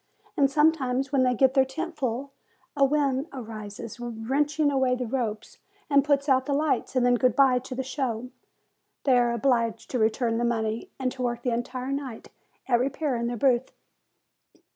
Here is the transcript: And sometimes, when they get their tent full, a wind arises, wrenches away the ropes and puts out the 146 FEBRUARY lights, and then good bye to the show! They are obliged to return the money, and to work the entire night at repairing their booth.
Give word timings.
And 0.35 0.49
sometimes, 0.49 1.11
when 1.11 1.21
they 1.21 1.35
get 1.35 1.53
their 1.53 1.63
tent 1.63 1.95
full, 1.95 2.31
a 2.75 2.83
wind 2.83 3.27
arises, 3.31 3.99
wrenches 3.99 4.71
away 4.71 4.95
the 4.95 5.05
ropes 5.05 5.59
and 5.91 6.03
puts 6.03 6.27
out 6.27 6.47
the 6.47 6.55
146 6.55 6.55
FEBRUARY 6.55 6.79
lights, 6.79 6.95
and 6.95 7.05
then 7.05 7.21
good 7.21 7.35
bye 7.35 7.59
to 7.63 7.75
the 7.75 7.83
show! 7.83 8.31
They 9.03 9.19
are 9.19 9.31
obliged 9.31 9.91
to 9.91 9.99
return 9.99 10.39
the 10.39 10.43
money, 10.43 10.89
and 10.97 11.11
to 11.11 11.21
work 11.21 11.43
the 11.43 11.51
entire 11.51 11.91
night 11.91 12.29
at 12.67 12.79
repairing 12.79 13.27
their 13.27 13.37
booth. 13.37 13.71